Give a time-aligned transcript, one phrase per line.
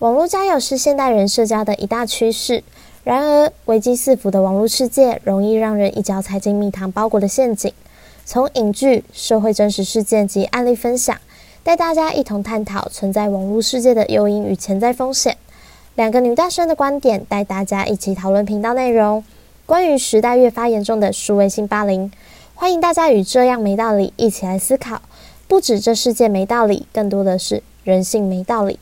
[0.00, 2.64] 网络交友是现代人社交的一大趋势。
[3.04, 7.70] 然而，危机四伏的网络世界，容易让人一脚踩进蜜糖包裹的陷阱。
[8.24, 11.14] 从影剧、社会真实事件及案例分享，
[11.62, 15.36] 带大家一同探讨存在网络世界的诱因与潜在风险。
[15.96, 19.22] 两个女大生的观点，带大家一起讨论频道内容。
[19.66, 22.10] 关于时代越发严重的数位性霸凌，
[22.54, 25.02] 欢迎大家与这样没道理一起来思考。
[25.46, 28.78] 不止这世界没道理，更多的是人性没道理。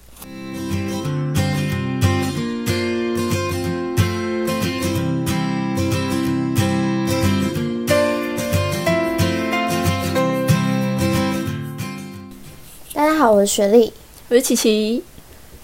[13.29, 13.93] 好，我是雪莉，
[14.31, 15.05] 我是琪琪。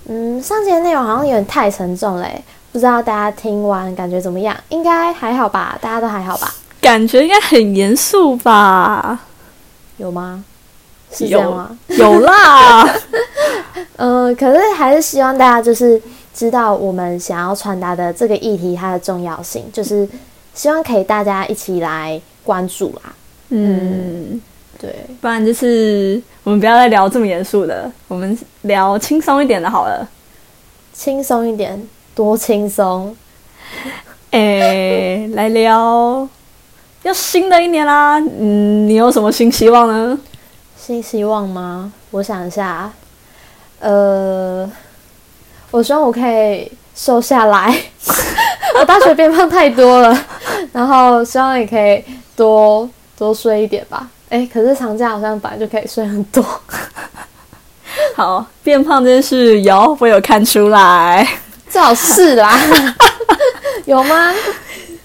[0.06, 4.54] 嗯，上节的内容好像有点太沉重嘞，不知道大家听完感觉怎么样？
[4.68, 5.78] 应该还好吧？
[5.80, 6.52] 大家都还好吧？
[6.82, 9.18] 感觉应该很严肃吧？
[9.96, 10.44] 有吗？
[11.10, 11.78] 是这样吗？
[11.88, 12.86] 有啦。
[13.96, 15.98] 嗯， 可是还是希望大家就是
[16.34, 20.06] 知道我们想要传达的这个议题它的重要性，就是
[20.52, 23.14] 希望可以大家一起来关注啦。
[23.48, 24.38] 嗯，
[24.84, 30.06] 对，不然就是我们不要再聊这么严肃的，我们聊轻松一点的好了。
[30.92, 31.82] 轻松一点，
[32.14, 33.16] 多轻松？
[34.30, 36.28] 哎，来聊，
[37.02, 40.20] 要新的一年啦，嗯，你有什么新希望呢？
[40.76, 41.90] 新希望吗？
[42.10, 42.92] 我想一下，
[43.80, 44.70] 呃，
[45.70, 47.74] 我希望我可以瘦下来。
[48.78, 50.26] 我大学变胖太多了，
[50.72, 52.04] 然后希望也可以
[52.36, 54.10] 多多睡一点吧。
[54.34, 56.44] 哎，可是长假好像本来就可以睡很多。
[58.16, 61.24] 好，变胖这件事有我有看出来，
[61.68, 62.58] 最好是啦。
[63.86, 64.34] 有吗？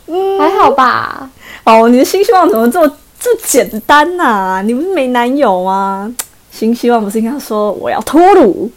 [0.07, 1.29] 嗯，还好吧。
[1.63, 4.63] 哦，你的新希望怎么这么这么简单呐？
[4.65, 6.11] 你不是没男友吗？
[6.51, 8.71] 新希望不是应该说我要脱乳？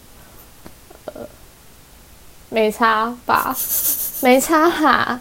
[1.05, 1.13] 呃，
[2.49, 3.55] 没差吧？
[4.21, 5.19] 没差哈。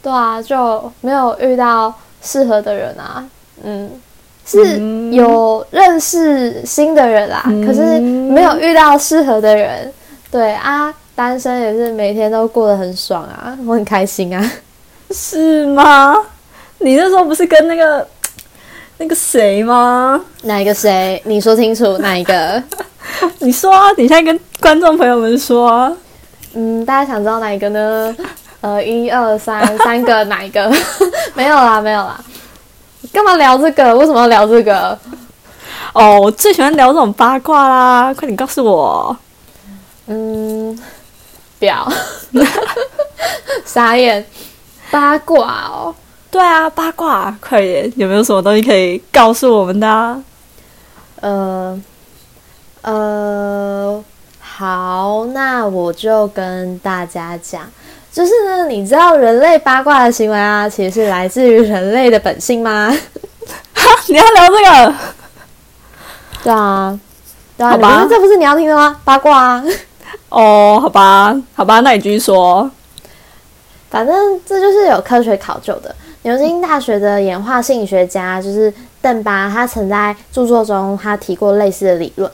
[0.00, 3.28] 对啊，就没有遇到适合的人啊。
[3.62, 4.00] 嗯。
[4.46, 9.92] 是有认识新的人啦，可是没有遇到适合的人。
[10.30, 14.52] 对啊，单身也是每天都过得很爽啊，我很开心啊。
[15.10, 16.16] 是吗？
[16.78, 18.06] 你那时候不是跟那个
[18.98, 20.20] 那个谁吗？
[20.42, 21.20] 哪一个谁？
[21.24, 22.62] 你说清楚哪一个？
[23.40, 23.88] 你说啊！
[23.96, 25.94] 你现在跟观众朋友们说。
[26.54, 28.16] 嗯，大家想知道哪一个呢？
[28.60, 30.70] 呃，一二三，三个哪一个？
[31.34, 32.20] 没有啦，没有啦。
[33.12, 33.96] 干嘛聊这个？
[33.96, 34.98] 为什么要聊这个？
[35.92, 38.14] 哦，我最喜欢聊这种八卦啦！
[38.14, 39.16] 快点告诉我。
[40.06, 40.78] 嗯，
[41.58, 41.90] 表
[43.64, 44.24] 傻眼，
[44.90, 45.94] 八卦哦。
[46.30, 50.22] 对啊，八卦，快点，有没有什么东西可以告诉我们的？
[51.20, 51.82] 呃
[52.82, 54.04] 呃，
[54.38, 57.62] 好，那我就跟大家讲。
[58.12, 62.92] 就是呢，你知道人类八卦的行为啊，其实是来自于人类的本性吗？
[64.08, 64.94] 你要聊这个？
[66.42, 66.98] 对啊，
[67.56, 68.96] 对啊，吧，这不是你要听的吗？
[69.04, 69.64] 八卦啊！
[70.28, 72.68] 哦，好吧，好吧，那你继续说。
[73.90, 75.94] 反正这就是有科学考究的。
[76.22, 82.30] 牛津大学的演化心理学家就是邓巴，他曾在著作中他提过类似的理论，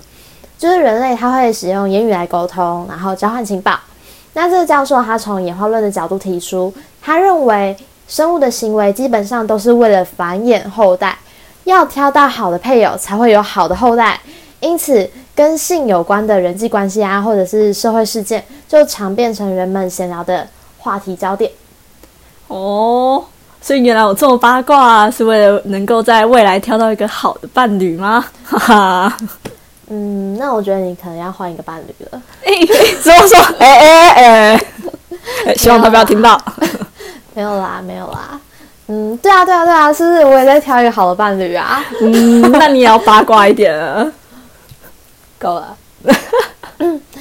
[0.59, 3.79] 就是人类他会使用言语来沟通，然后交换情报。
[4.37, 6.71] 那这个教授他从演化论的角度提出，
[7.01, 7.75] 他认为
[8.07, 11.19] 生物的行为基本上都是为了繁衍后代，
[11.65, 14.21] 要挑到好的配偶才会有好的后代，
[14.61, 20.47] 因此跟性有关的人际关系啊，或者是社会事件，就常变成人们闲聊的
[20.77, 21.51] 话题焦点。
[22.49, 23.25] 哦，
[23.63, 28.27] 所以原来我这么八卦，是为了能够在未来挑到一个好的伴侣吗？
[28.45, 29.17] 哈哈。
[29.89, 32.23] 嗯，那我觉得你可能要换一个伴侣了。
[32.45, 32.53] 哎，
[33.03, 33.39] 怎么说？
[33.59, 34.61] 哎哎
[35.47, 36.41] 哎， 希望他不要听到。
[37.35, 38.41] 没有啦，没有啦。
[38.89, 40.25] 嗯，对啊，对啊，对啊，是不是？
[40.25, 41.85] 我也在挑一个好的伴侣啊。
[42.01, 44.11] 嗯，那你也要八卦一点啊。
[45.39, 45.77] 够了。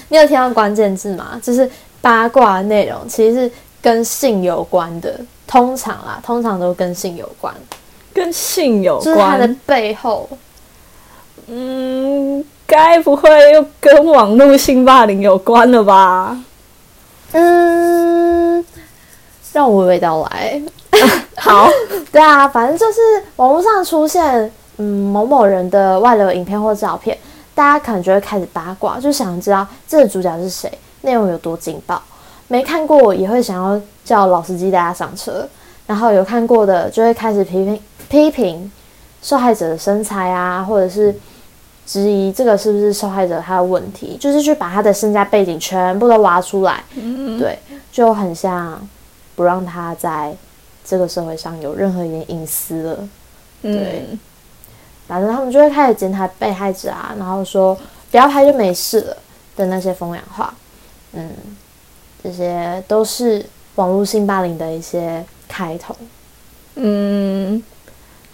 [0.10, 1.40] 你有听到关键字吗？
[1.44, 1.70] 就是
[2.02, 3.52] 八卦内容其实是
[3.82, 7.54] 跟性有关的，通常啦，通常都跟性有关。
[8.14, 10.30] 跟性有关，就是它的背后。
[11.48, 12.44] 嗯。
[12.68, 16.38] 该不会又跟网络性霸凌有关了吧？
[17.32, 18.66] 嗯，
[19.54, 20.62] 让我娓娓道来。
[21.38, 21.70] 好，
[22.12, 23.00] 对啊，反正就是
[23.36, 27.18] 网络上出现嗯某某人的外流影片或照片，
[27.54, 30.72] 大家可能就会开始八卦，就想知道这个主角是谁，
[31.02, 32.02] 内容有多劲爆。
[32.48, 35.48] 没看过也会想要叫老司机带他上车，
[35.86, 37.80] 然后有看过的就会开始批评
[38.10, 38.72] 批评
[39.22, 41.14] 受害者的身材啊，或者是。
[41.86, 46.84] 质疑这个是不是受害者他的问题，就是去把他的身家背景全部都挖出来，
[47.38, 47.58] 对，
[47.92, 48.82] 就很像
[49.36, 50.36] 不让他在
[50.84, 53.10] 这个社会上有任何一点隐私了。
[53.62, 54.06] 对，
[55.08, 57.78] 反正他们就会开始检讨被害者啊，然后说
[58.12, 59.18] 不要拍就没事了
[59.56, 60.54] 的那些风凉话，
[61.14, 61.30] 嗯，
[62.24, 63.46] 这些都是
[63.76, 65.96] 网络性霸凌的一些开头。
[66.76, 67.64] 嗯，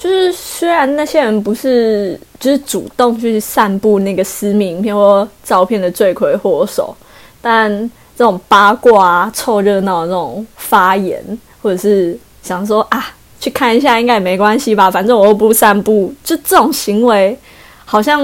[0.01, 6.95] 就是虽然那些人不是就是主动去散布那个私密影片或照片的罪魁祸首，
[7.39, 7.69] 但
[8.18, 11.24] 这种八卦、凑热闹的那种发言，
[11.62, 17.38] 或者是想说啊去看一下应该也没关系吧，反正我又不散布，就这种行为，
[17.86, 18.19] 好像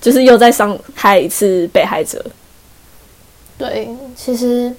[0.00, 2.24] 就是又在伤害一次被害者。
[3.58, 4.74] 对，其实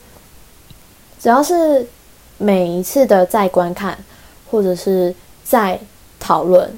[1.21, 1.85] 只要是
[2.39, 3.95] 每一次的再观看。
[4.49, 5.13] 或者是
[5.43, 5.77] 在
[6.19, 6.71] 讨论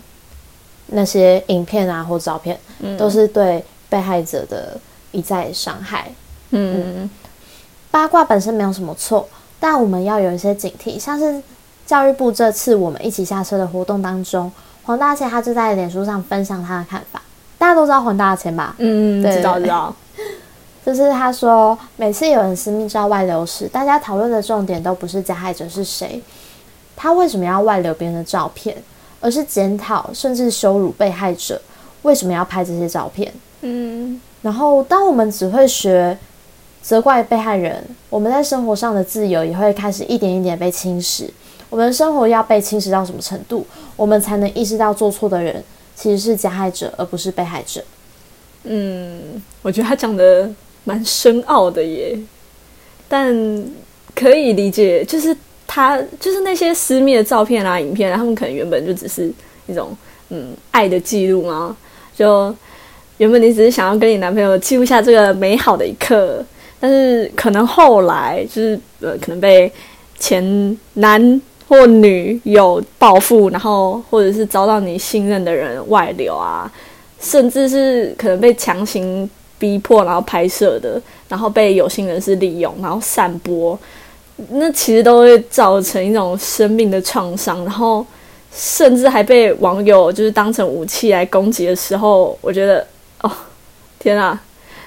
[0.87, 2.59] 那些影片啊或照片，
[2.97, 4.79] 都是对被害者的
[5.11, 6.11] 一再伤害。
[6.51, 7.09] 嗯，
[7.91, 9.27] 八卦本身没有什么错，
[9.59, 10.99] 但我们要有一些警惕。
[10.99, 11.41] 像是
[11.85, 14.51] 教育部这次我们一起下车的活动当中，
[14.83, 17.21] 黄大千他就在脸书上分享他的看法。
[17.57, 18.75] 大家都知道黄大千吧？
[18.77, 19.93] 嗯，知道知道。
[20.85, 26.19] 就是他说，每次有人私密照外流时，大家讨论的重点都不是加害者是谁。
[26.95, 28.75] 他为什么要外流别人的照片，
[29.19, 31.61] 而是检讨甚至羞辱被害者
[32.03, 33.31] 为什么要拍这些照片？
[33.61, 36.17] 嗯，然后当我们只会学
[36.81, 41.29] 责怪被害人，我们在生活上的自由也会开始一点一点被侵蚀。
[41.69, 45.61] 我们的生活要被侵蚀到什么程度，我们才能意识到做错的人
[45.95, 47.83] 其实是加害者，而不是被害者？
[48.63, 50.49] 嗯，我觉得他讲的
[50.85, 52.17] 蛮深奥的耶，
[53.09, 53.35] 但
[54.15, 55.35] 可以理解，就是。
[55.71, 59.31] 他就是那些私密的照片啊、影片，他们可能原本就只是
[59.67, 59.95] 一种
[60.29, 61.77] 嗯爱的记录嘛。
[62.15, 62.53] 就
[63.17, 66.43] 原本你只是想要跟你男朋友记录下这个美好的一刻，
[66.79, 69.71] 但是可能后来就是呃可能被
[70.17, 76.69] 前男或女有报复，然后或者是遭到你信任的人外流啊，
[77.21, 79.29] 甚至是可能被强行
[79.59, 83.77] 逼迫然后拍摄的，然后被有心人士利用，然后散播。
[84.49, 88.05] 那其实都会造成一种生命的创伤，然后
[88.53, 92.85] 甚至还被网友就是当成武器来攻击的时候，我觉得
[93.21, 93.31] 哦，
[93.99, 94.41] 天啊！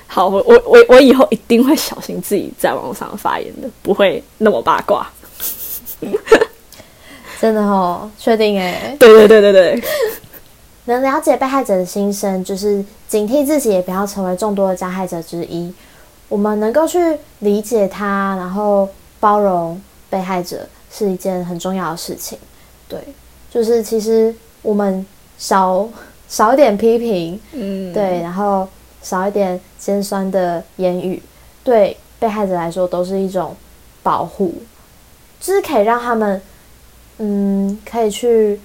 [0.06, 5.06] 好，我我我我以后一定会小心自己在网络上发言的，不会那么八卦。
[7.40, 8.96] 真的哦，确定 哎？
[8.98, 9.82] 对对对对对。
[10.86, 15.72] 能了解被害者的心声，就是警惕自己也不要成为众多的加害者之一。
[16.28, 18.88] 我们能够去理解他，然后。
[19.22, 19.80] 包容
[20.10, 22.36] 被害者是一件很重要的事情，
[22.88, 22.98] 对，
[23.48, 25.06] 就是其实我们
[25.38, 25.88] 少
[26.28, 28.68] 少一点批评，嗯，对，然后
[29.00, 31.22] 少一点尖酸的言语，
[31.62, 33.54] 对被害者来说都是一种
[34.02, 34.60] 保护，
[35.40, 36.42] 就是可以让他们，
[37.18, 38.58] 嗯，可以去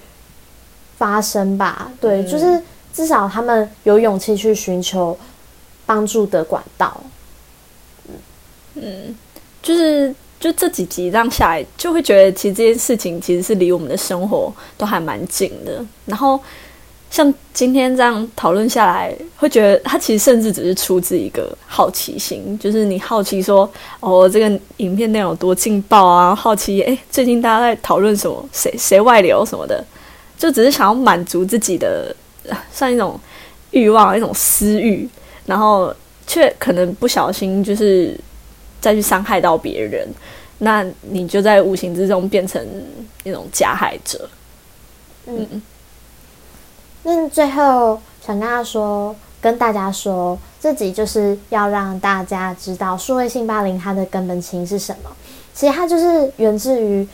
[0.96, 2.60] 发声吧，对，就是
[2.92, 5.16] 至少他们有勇气去寻求
[5.86, 7.00] 帮助的管道，
[8.74, 9.16] 嗯，
[9.62, 10.12] 就是。
[10.40, 15.84] 就这几集这样下来，就会觉得其实这件事情其实是离我们的生活都还蛮近的。
[16.06, 16.38] 然后
[17.10, 23.68] 像今天这样讨论下来，会觉得他其实甚至只是出自一个好奇心，就是你好奇说
[23.98, 26.32] 哦，这个影片内容多劲爆啊？
[26.32, 28.48] 好奇诶，最近大家在讨论什么？
[28.52, 29.84] 谁谁外流什么的？
[30.38, 32.14] 就只是想要满足自己的
[32.72, 33.18] 算一种
[33.72, 35.08] 欲望，一种私欲，
[35.46, 35.92] 然后
[36.28, 38.16] 却可能不小心就是。
[38.80, 40.08] 再去伤害到别人，
[40.58, 42.60] 那你就在无形之中变成
[43.24, 44.28] 那种加害者。
[45.26, 45.62] 嗯，
[47.04, 55.10] 那最后想跟大家说，跟大家说，自己就是要让大家知道，数位性霸凌它的根本情是什么。
[55.54, 57.06] 其实它就是源自于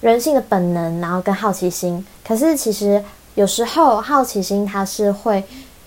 [0.00, 2.04] 人性的本能，然后跟好奇心。
[2.26, 3.02] 可是其实
[3.34, 5.44] 有时候好奇心它是会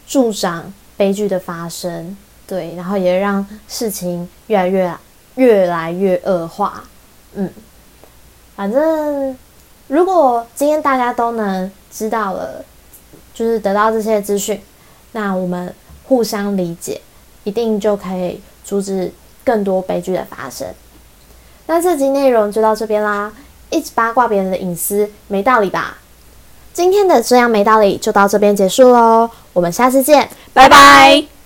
[0.08, 2.16] 助长悲剧的发生，
[2.48, 4.94] 对，然后也让事情越来越。
[5.36, 6.84] 越来越恶化，
[7.34, 7.50] 嗯，
[8.56, 9.36] 反正
[9.88, 12.64] 如果今天大家都能知道了，
[13.34, 14.62] 就是得到这些资讯，
[15.14, 15.74] 那我们
[16.04, 17.02] 互相理解，
[17.44, 19.12] 一定就可以阻止
[19.44, 20.68] 更多悲剧的发生。
[21.68, 23.32] 那这集内容就到这边啦，
[23.70, 25.98] 一直八卦别人的隐私没道理吧？
[26.74, 31.41] 今天的这样没道理就到这边结束喽，我们下次见，拜拜。